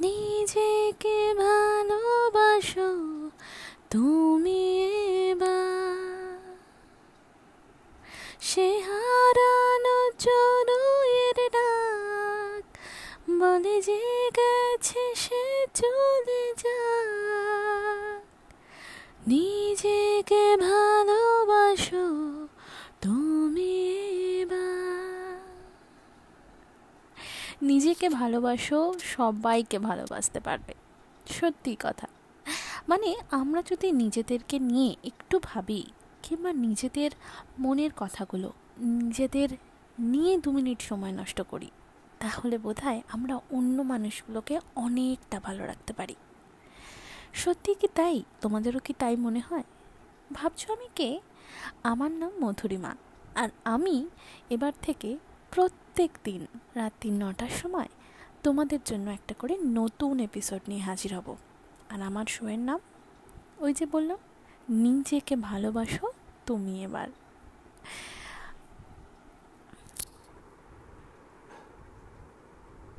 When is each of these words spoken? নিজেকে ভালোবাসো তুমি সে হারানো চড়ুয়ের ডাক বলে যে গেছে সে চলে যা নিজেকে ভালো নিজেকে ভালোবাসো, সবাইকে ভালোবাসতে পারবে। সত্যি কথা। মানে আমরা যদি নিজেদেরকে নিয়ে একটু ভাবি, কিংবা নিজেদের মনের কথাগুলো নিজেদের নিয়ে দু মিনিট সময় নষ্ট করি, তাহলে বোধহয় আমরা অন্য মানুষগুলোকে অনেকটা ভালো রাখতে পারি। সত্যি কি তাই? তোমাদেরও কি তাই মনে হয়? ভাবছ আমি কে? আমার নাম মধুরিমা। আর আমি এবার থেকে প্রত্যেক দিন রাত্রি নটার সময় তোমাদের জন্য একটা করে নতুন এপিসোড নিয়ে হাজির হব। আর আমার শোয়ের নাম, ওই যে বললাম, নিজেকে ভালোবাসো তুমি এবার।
নিজেকে 0.00 1.18
ভালোবাসো 1.34 2.90
তুমি 3.90 4.64
সে 8.48 8.68
হারানো 8.80 9.98
চড়ুয়ের 10.18 11.38
ডাক 11.52 12.62
বলে 13.38 13.76
যে 13.80 14.02
গেছে 14.36 15.04
সে 15.14 15.44
চলে 15.74 16.44
যা 16.56 16.82
নিজেকে 19.28 20.44
ভালো 20.56 20.73
নিজেকে 27.62 28.08
ভালোবাসো, 28.08 28.94
সবাইকে 28.98 29.78
ভালোবাসতে 29.78 30.40
পারবে। 30.40 30.74
সত্যি 31.26 31.76
কথা। 31.80 32.06
মানে 32.88 33.14
আমরা 33.30 33.62
যদি 33.70 33.92
নিজেদেরকে 33.92 34.58
নিয়ে 34.58 34.96
একটু 35.04 35.40
ভাবি, 35.42 35.84
কিংবা 36.22 36.52
নিজেদের 36.52 37.10
মনের 37.58 37.90
কথাগুলো 37.96 38.52
নিজেদের 38.78 39.48
নিয়ে 39.98 40.38
দু 40.38 40.52
মিনিট 40.52 40.82
সময় 40.82 41.12
নষ্ট 41.12 41.40
করি, 41.40 41.70
তাহলে 42.18 42.58
বোধহয় 42.58 43.02
আমরা 43.08 43.36
অন্য 43.50 43.82
মানুষগুলোকে 43.82 44.60
অনেকটা 44.76 45.40
ভালো 45.40 45.66
রাখতে 45.66 45.92
পারি। 45.92 46.14
সত্যি 47.32 47.74
কি 47.74 47.88
তাই? 47.94 48.22
তোমাদেরও 48.40 48.78
কি 48.78 48.94
তাই 48.98 49.16
মনে 49.16 49.40
হয়? 49.50 49.62
ভাবছ 50.32 50.70
আমি 50.70 50.88
কে? 50.94 51.20
আমার 51.82 52.10
নাম 52.10 52.44
মধুরিমা। 52.44 52.94
আর 53.34 53.48
আমি 53.64 54.08
এবার 54.50 54.72
থেকে 54.82 55.18
প্রত্যেক 55.94 56.18
দিন 56.24 56.46
রাত্রি 56.74 57.10
নটার 57.10 57.52
সময় 57.62 57.88
তোমাদের 58.42 58.78
জন্য 58.84 59.10
একটা 59.10 59.34
করে 59.38 59.54
নতুন 59.58 60.20
এপিসোড 60.20 60.60
নিয়ে 60.68 60.80
হাজির 60.80 61.14
হব। 61.14 61.36
আর 61.90 62.02
আমার 62.02 62.26
শোয়ের 62.26 62.58
নাম, 62.58 62.80
ওই 63.58 63.72
যে 63.74 63.86
বললাম, 63.86 64.18
নিজেকে 64.68 65.36
ভালোবাসো 65.36 66.12
তুমি 66.46 66.84
এবার। 66.84 67.08